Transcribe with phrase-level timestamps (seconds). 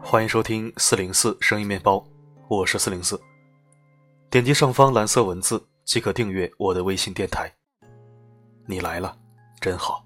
[0.00, 2.02] 欢迎收听四零四声音面包，
[2.48, 3.20] 我是四零四。
[4.30, 7.52] 点击上方蓝色文字即可订阅我的微信电台。
[8.66, 9.14] 你来了，
[9.60, 10.02] 真好。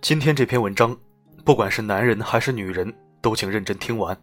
[0.00, 0.96] 今天这篇文章，
[1.44, 4.18] 不管是男人还是女人，都请认真听完。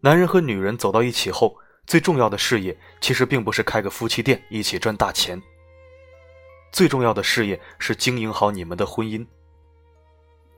[0.00, 1.54] 男人和女人走到一起后，
[1.86, 5.38] 最重要的事业其实并不是开个夫妻店一起赚大钱。
[6.76, 9.26] 最重要的事业是经营好你们的婚姻。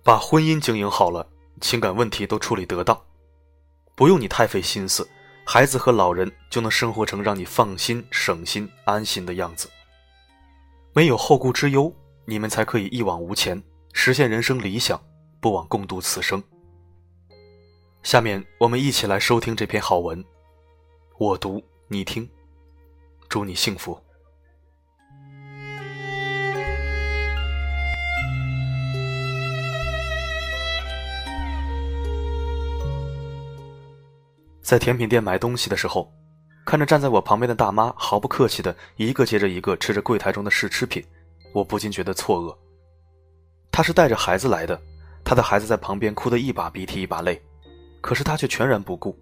[0.02, 1.24] 把婚姻经营好了，
[1.60, 3.00] 情感问题都处理得当，
[3.94, 5.08] 不用你太费心思，
[5.44, 9.70] 孩子和老人就能生活成让你放心、省心、安心的样子。
[10.92, 11.94] 没有后顾之忧，
[12.24, 15.00] 你们才可以一往无前，实现人生理想，
[15.38, 16.42] 不枉共度此生。
[18.02, 20.24] 下面我们一起来收听这篇好文，
[21.16, 22.28] 我读你听，
[23.28, 23.96] 祝你幸福。
[34.68, 36.12] 在甜品店买东西的时候，
[36.66, 41.02] 看着站在我旁边的大妈毫不客气的一个接着一个吃着柜台中的试吃品，
[41.54, 42.54] 我不禁觉得错愕。
[43.72, 44.78] 她是带着孩子来的，
[45.24, 47.40] 她的孩子在旁边哭得一把鼻涕一把泪，
[48.02, 49.18] 可是她却全然不顾。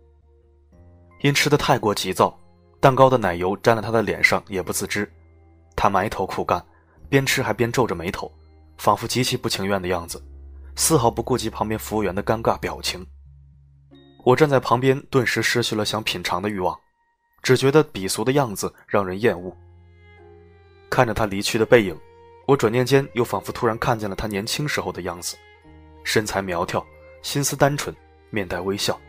[1.20, 2.36] 因吃的太过急躁，
[2.80, 5.08] 蛋糕的奶油沾了她的脸上也不自知，
[5.76, 6.60] 她埋头苦干，
[7.08, 8.28] 边吃还边皱着眉头，
[8.78, 10.20] 仿佛极其不情愿的样子，
[10.74, 13.06] 丝毫不顾及旁边服务员的尴尬表情。
[14.26, 16.76] 我站在旁边，顿时失去了想品尝的欲望，
[17.44, 19.56] 只觉得鄙俗的样子让人厌恶。
[20.90, 21.96] 看着他离去的背影，
[22.44, 25.36] 我转念间又仿佛突然看见了他年轻时候的样子，
[26.02, 26.84] 身材苗条，
[27.22, 27.94] 心思单纯，
[28.30, 29.00] 面带微笑。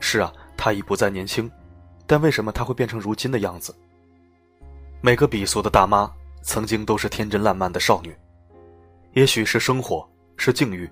[0.00, 1.48] 是啊，他已不再年轻，
[2.04, 3.72] 但为什么他会变成如今的样子？
[5.00, 8.12] 每个鄙俗的大妈，曾经都是天真烂漫的少女，
[9.12, 10.04] 也许是生活，
[10.36, 10.90] 是境遇。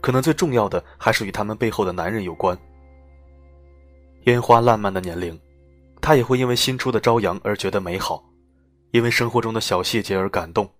[0.00, 2.58] 可能最重要的还是与他们背后的男人有关。
[4.24, 5.38] 烟花烂漫的年龄，
[6.00, 8.22] 她也会因为新出的朝阳而觉得美好，
[8.90, 10.70] 因为生活中的小细节而感动，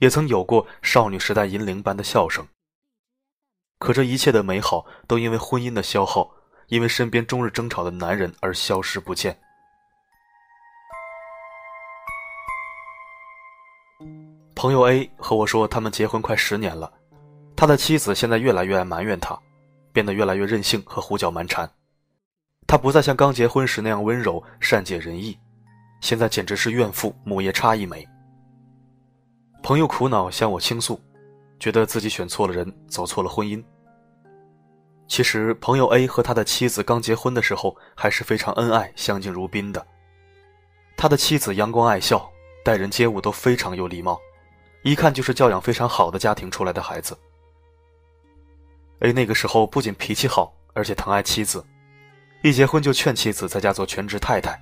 [0.00, 2.46] 也曾有过少女时代银铃般的笑声。
[3.78, 6.30] 可这一切的美好，都因为婚姻的消耗，
[6.68, 9.36] 因为身边终日争吵的男人而消失不见。
[14.54, 16.92] 朋友 A 和我说，他们结婚快十年了。
[17.62, 19.38] 他的妻子现在越来越爱埋怨他，
[19.92, 21.70] 变得越来越任性和胡搅蛮缠。
[22.66, 25.38] 他不再像刚结婚时那样温柔、善解人意，
[26.00, 28.04] 现在简直是怨妇母夜叉一枚。
[29.62, 31.00] 朋友苦恼向我倾诉，
[31.60, 33.62] 觉得自己选错了人，走错了婚姻。
[35.06, 39.86] 其实，朋友 A 和他的妻子刚结婚的时候还是非常恩爱、相敬如宾的。
[40.96, 42.28] 他的妻子阳光爱笑，
[42.64, 44.18] 待人接物都非常有礼貌，
[44.82, 47.16] 一看就是教养非常好的家庭出来的孩子。
[49.02, 51.64] A 那个时候不仅脾气好，而且疼爱妻子，
[52.44, 54.56] 一结婚就劝妻子在家做全职太太，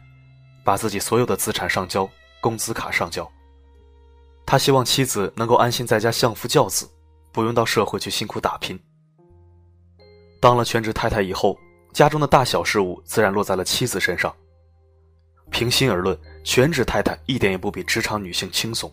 [0.65, 2.09] 把自己所有的资产上交，
[2.41, 3.31] 工资卡上交。
[4.47, 6.89] 他希望妻子能够安心在家相夫教子，
[7.33, 8.81] 不用到社会去辛苦打拼。
[10.41, 11.59] 当了全职太太以后，
[11.93, 14.35] 家中的大小事务自然落在了妻子身上。
[15.51, 18.91] 平心而论，全职太太一点也不比职场女性轻松。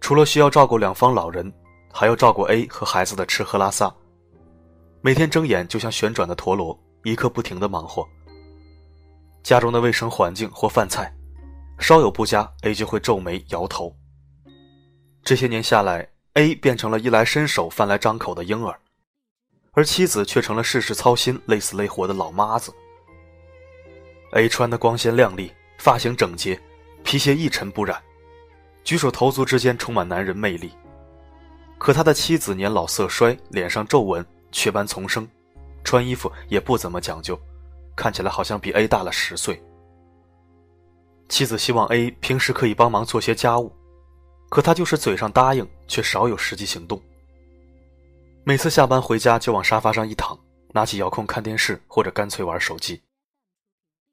[0.00, 1.52] 除了需要照顾两方老人。
[1.92, 3.94] 还要照顾 A 和孩子的吃喝拉撒，
[5.02, 8.08] 每天睁眼就像旋转的陀螺，一刻不停的忙活。
[9.42, 11.12] 家中的卫生环境或饭菜，
[11.78, 13.94] 稍有不佳，A 就会皱眉摇头。
[15.22, 18.78] 这些年下来，A 变成了衣来伸手、饭来张口的婴儿，
[19.72, 22.72] 而妻子却成了事事操心、累死累活的老妈子。
[24.32, 26.58] A 穿得光鲜亮丽，发型整洁，
[27.04, 28.00] 皮鞋一尘不染，
[28.82, 30.72] 举手投足之间充满男人魅力。
[31.82, 35.28] 可他的妻子年老色衰，脸上皱纹，雀斑丛生，
[35.82, 37.36] 穿衣服也不怎么讲究，
[37.96, 39.60] 看起来好像比 A 大了十岁。
[41.28, 43.72] 妻子希望 A 平时可以帮忙做些家务，
[44.48, 47.02] 可他就是嘴上答应，却少有实际行动。
[48.44, 50.38] 每次下班回家就往沙发上一躺，
[50.72, 53.02] 拿起遥控看电视，或者干脆玩手机。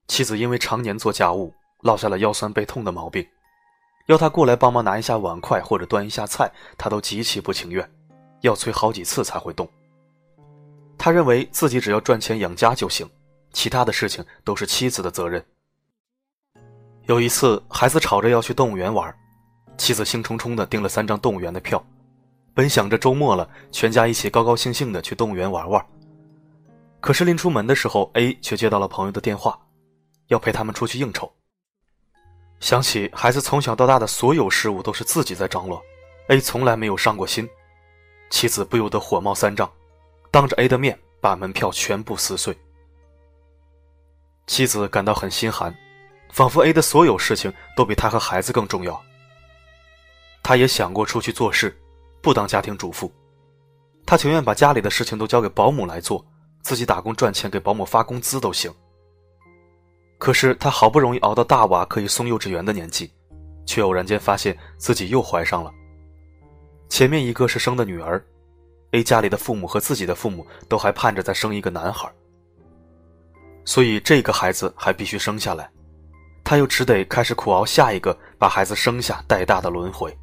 [0.08, 3.24] 妻子因为常年做家务，落下了腰酸背痛的毛病。
[4.10, 7.88] 要他过来帮忙拿一下碗筷或者端一下菜，他都极其不情愿，
[8.42, 9.70] 要催好几次才会动。
[10.98, 13.08] 他认为自己只要赚钱养家就行，
[13.54, 15.46] 其他的事情都是妻子的责任。
[17.04, 19.16] 有一次，孩子吵着要去动物园玩，
[19.78, 21.80] 妻子兴冲冲地订了三张动物园的票，
[22.56, 25.86] 本想着周末了，全家一起高高兴兴地去动物园玩玩。
[27.00, 29.60] 可是临出门的时候，A 却接到了朋友的电话，
[30.30, 31.32] 要陪他们出去应酬。
[32.60, 35.82] 想起孩子从小到大的所有事物都是自己在张罗
[36.28, 37.50] ，A 从来没有上过心，
[38.30, 39.72] 妻子不由得火冒三丈，
[40.30, 42.58] 当着 A 的面把门票全部撕碎。
[44.46, 45.74] 妻子感到很心寒，
[46.32, 49.02] 仿佛 A 的所有事情都比他和孩子更重要。
[50.44, 51.80] 他也想过出去做事，
[52.22, 53.12] 不当家庭主妇，
[54.06, 56.26] 他情愿把家里的事情都交给保姆来做，
[56.62, 58.74] 自己打工赚钱给保姆发工资都行。
[60.20, 63.12] 可是他好不容易熬到大娃可以送幼稚园的年纪，
[63.66, 65.72] 却偶然间发现自己又怀上了。
[66.90, 68.24] 前面一个是生的女儿
[68.92, 72.12] ，A 家里的父母和自己的父母都还盼着再生一个男孩，
[73.64, 75.72] 所以这个孩子还必须生下来，
[76.44, 80.16] 他又只得开始苦熬下一个把孩子生下带大的轮回。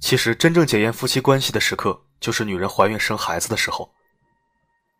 [0.00, 3.90] 其实真正检验夫妻关系的时刻，就是女人怀孕生孩子的时候，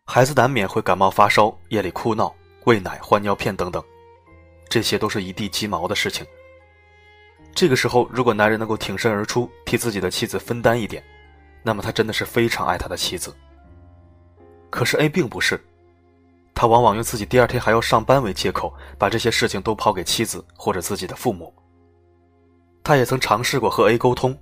[0.05, 2.33] 孩子难免会感冒发烧，夜里哭闹。
[2.65, 3.83] 喂奶、换尿片等等，
[4.69, 6.25] 这些都是一地鸡毛的事情。
[7.53, 11.03] 这个时候，如果男人能够挺身而出，替自己的妻子分担一点，
[11.61, 13.35] 那么他真的是非常爱他的妻子。
[14.69, 15.63] 可是 A 并不是，
[16.55, 21.53] 他往往用自己第二天还要上班为借口，把这些事情都抛给妻子或者自己的父母。
[22.83, 24.35] 他也曾尝试过和 A 沟通，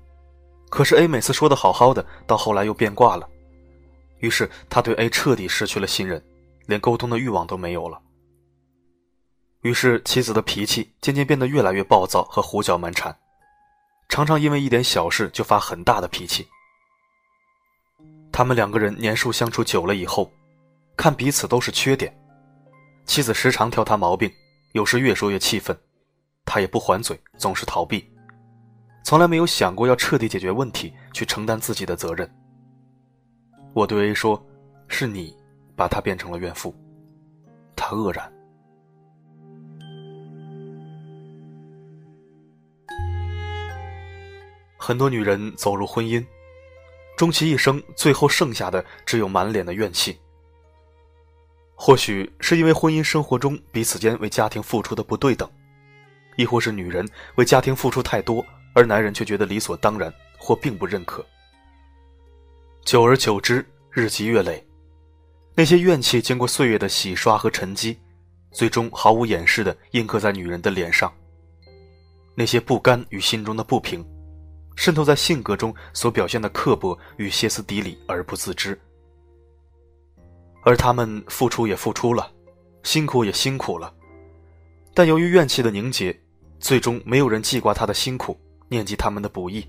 [0.69, 3.27] 可是 A 每次说的好好的，到后来又变卦了，
[4.19, 6.23] 于是他对 A 彻底失去了信任，
[6.67, 7.99] 连沟通的欲望都没有了。
[9.61, 13.15] 于是，妻子的脾气渐渐变得越来越暴躁和胡搅蛮缠，
[14.09, 16.47] 常常因为一点小事就发很大的脾气。
[18.31, 20.31] 他们两个人年数相处久了以后，
[20.97, 22.11] 看彼此都是缺点，
[23.05, 24.31] 妻子时常挑他毛病，
[24.71, 25.77] 有时越说越气愤，
[26.43, 28.09] 他也不还嘴，总是逃避，
[29.03, 32.27] 从来没有想过要彻底解决问题，去承担自己的责任。
[33.73, 34.43] 我对 A 说
[34.89, 35.37] ：“是你
[35.75, 36.75] 把他变成了怨妇。”
[37.77, 38.40] 他愕然。
[44.83, 46.25] 很多女人走入婚姻，
[47.15, 50.17] 终其一生，最后剩下的只有满脸的怨气。
[51.75, 55.47] 或许是因为婚姻生活中彼此间为家庭付出的不对等，
[56.35, 58.43] 亦或是女人为家庭付出太多，
[58.73, 61.23] 而男人却觉得理所当然或并不认可。
[62.83, 64.65] 久而久之，日积月累，
[65.53, 67.99] 那些怨气经过岁月的洗刷和沉积，
[68.51, 71.13] 最终毫无掩饰地印刻在女人的脸上。
[72.33, 74.03] 那些不甘与心中的不平。
[74.81, 78.75] 渗透在性格中所表现的刻薄与歇斯底里而不自知，
[80.63, 82.31] 而他们付出也付出了，
[82.81, 83.93] 辛苦也辛苦了，
[84.95, 86.19] 但由于怨气的凝结，
[86.59, 88.35] 最终没有人记挂他的辛苦，
[88.69, 89.63] 念及他们的不易，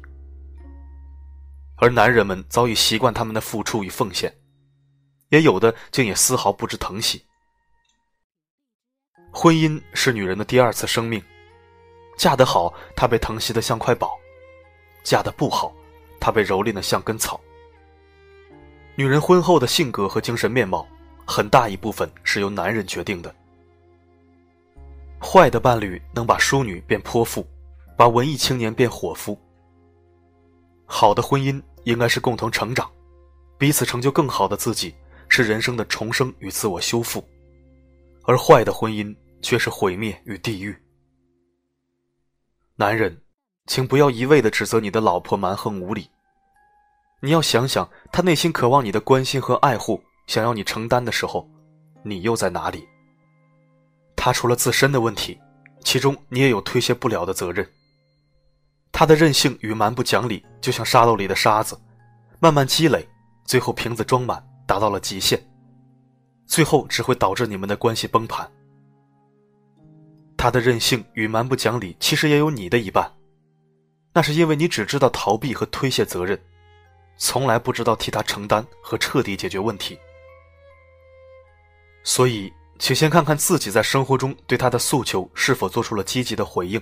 [1.77, 4.35] 而男人们早已习惯他们的付出与奉献，
[5.29, 7.23] 也有的竟也丝毫不知疼惜。
[9.31, 11.23] 婚姻是女人的第二次生命，
[12.17, 14.19] 嫁得好，她被疼惜的像块宝。
[15.03, 15.73] 嫁的不好，
[16.21, 17.41] 她被蹂躏的像根草。
[18.95, 20.87] 女人婚后的性格和精神面貌，
[21.27, 23.35] 很大一部分是由男人决定的。
[25.19, 27.47] 坏的伴侣能把淑女变泼妇，
[27.97, 29.39] 把文艺青年变伙夫。
[30.85, 32.91] 好的婚姻应该是共同成长，
[33.57, 34.95] 彼此成就更好的自己，
[35.29, 37.25] 是人生的重生与自我修复。
[38.25, 40.77] 而坏的婚姻却是毁灭与地狱。
[42.77, 43.19] 男人。
[43.67, 46.09] 请不要一味的指责你的老婆蛮横无理。
[47.21, 51.49] 你要想想，她内心渴望你的关心和爱护，想要你承担的时候，
[52.03, 52.87] 你又在哪里？
[54.17, 55.39] 她除了自身的问题，
[55.85, 57.67] 其中你也有推卸不了的责任。
[58.91, 61.81] 她的任性与蛮不讲理，就像沙漏里的沙子，
[62.41, 63.09] 慢慢积累，
[63.45, 65.41] 最后瓶子装满，达到了极限，
[66.47, 68.51] 最后只会导致你们的关系崩盘。
[70.37, 73.09] 她的任性与蛮不讲理，其实也有你的一半。
[74.13, 76.39] 那是因为你只知道逃避和推卸责任，
[77.17, 79.99] 从来不知道替他承担和彻底解决问题。
[82.05, 86.81] 所以，请先看看自己在生活中对他的诉求是否做出了积极的回应，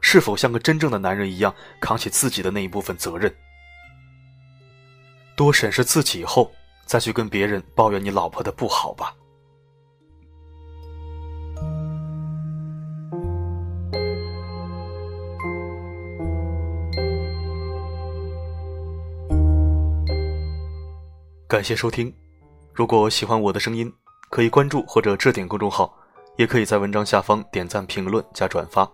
[0.00, 3.32] 是否像个真正的男人一样扛起自己的那一部分责任。
[5.36, 6.50] 多审视自己后，
[6.86, 9.14] 再去跟别人抱怨你老婆的不好吧。
[21.46, 22.12] 感谢收听，
[22.72, 23.92] 如果喜欢我的声音，
[24.30, 25.94] 可以关注或者置顶公众号，
[26.36, 28.90] 也可以在文章下方点赞、评论加转发。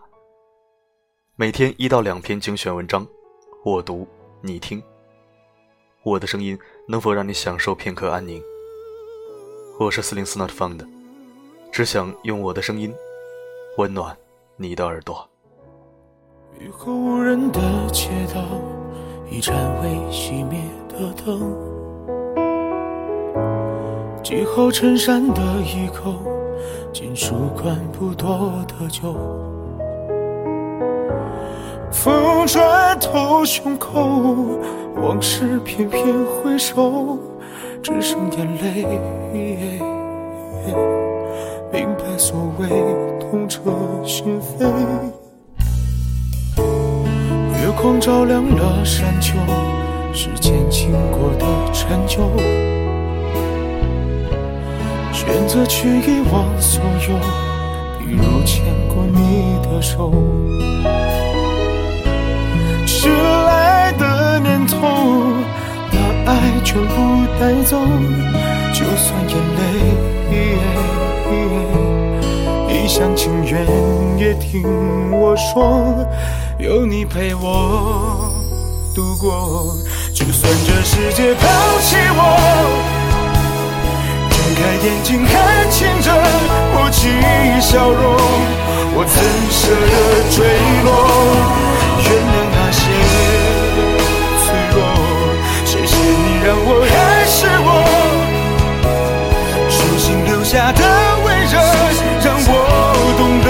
[1.37, 3.07] 每天一到两篇精选文章，
[3.65, 4.07] 我读
[4.41, 4.83] 你听。
[6.03, 8.43] 我的声音能否让你享受片刻安宁？
[9.79, 10.85] 我是四零四 not found，
[11.71, 12.93] 只想用我的声音
[13.79, 14.15] 温暖
[14.57, 15.27] 你的耳朵。
[16.59, 17.61] 雨后无人的
[17.93, 18.43] 街道，
[19.31, 21.80] 一盏未熄灭的灯，
[24.31, 26.15] 系好衬衫的衣扣，
[26.93, 29.13] 金属罐不多的酒，
[31.91, 34.57] 风穿透胸口，
[35.03, 37.19] 往事片片回首，
[37.83, 38.87] 只剩眼泪。
[41.73, 42.69] 明白所谓
[43.19, 43.61] 痛彻
[44.05, 44.65] 心扉。
[46.57, 49.35] 月光照亮了山丘，
[50.13, 52.21] 时间经过的陈旧，
[55.21, 57.15] 选择去遗忘所有，
[57.99, 60.11] 比如牵过你的手。
[62.87, 64.79] 迟来的念头，
[65.91, 66.95] 把爱全部
[67.39, 67.77] 带走，
[68.73, 69.61] 就算眼泪
[72.73, 73.67] 一厢情愿，
[74.19, 74.63] 也听
[75.13, 75.85] 我说。
[76.59, 78.33] 有你陪我
[78.95, 79.77] 度过，
[80.15, 81.35] 就算这世界
[84.83, 86.11] 眼睛看清这
[86.73, 87.11] 默契
[87.61, 88.17] 笑容，
[88.95, 89.15] 我怎
[89.53, 89.95] 舍得
[90.33, 90.37] 坠
[90.85, 90.89] 落？
[92.01, 92.81] 原谅那些
[94.41, 94.79] 脆弱，
[95.67, 96.93] 谢谢你让我还
[97.29, 97.69] 是我，
[99.69, 100.81] 手心留下的
[101.25, 101.61] 温热，
[102.25, 102.51] 让我
[103.19, 103.49] 懂得。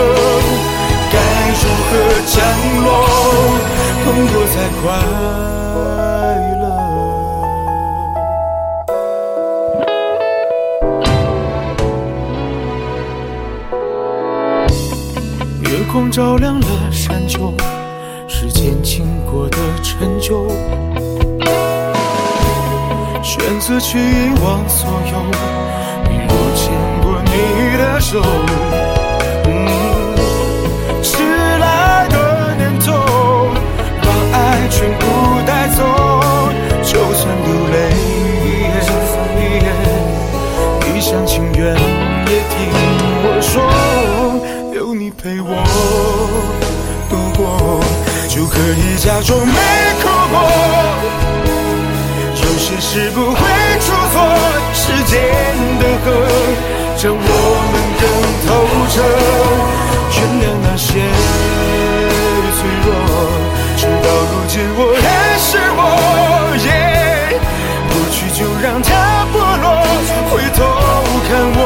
[1.12, 1.14] 该
[1.60, 1.90] 如何
[2.26, 2.34] 降
[2.82, 2.88] 落？
[4.02, 4.84] 痛过才快
[16.40, 17.52] 亮了山丘，
[18.26, 20.49] 时间经过的陈旧，
[23.23, 25.23] 选择去遗忘所有，
[26.09, 28.23] 比如牵过你的手。
[49.20, 49.52] 假装没
[50.00, 50.34] 哭过，
[52.36, 53.38] 有些事不会
[53.78, 54.16] 出错。
[54.72, 55.20] 时间
[55.78, 56.06] 的河
[56.96, 57.20] 将我
[57.70, 58.02] 们更
[58.46, 58.48] 透
[58.88, 58.96] 彻。
[60.16, 60.88] 原谅那些
[62.56, 62.88] 脆弱，
[63.76, 65.78] 直到如今我还是我。
[66.64, 66.68] 耶
[67.90, 68.88] 过去就让它
[69.34, 69.68] 剥落，
[70.30, 70.58] 回头
[71.28, 71.60] 看我，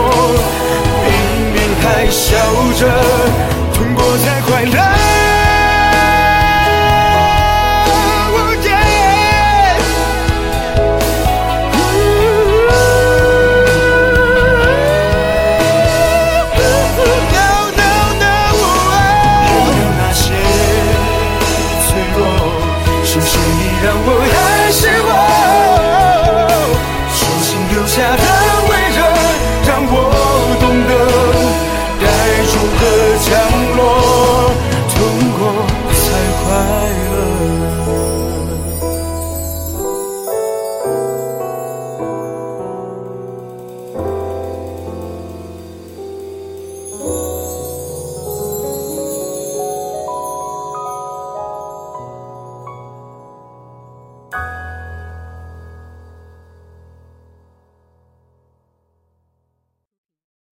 [1.07, 1.09] 明
[1.55, 2.35] 明还笑
[2.81, 2.83] 着，
[3.75, 5.14] 痛过才快乐。